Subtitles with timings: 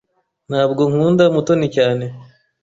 [0.49, 2.05] Ntabwo nkunda Mutoni cyane.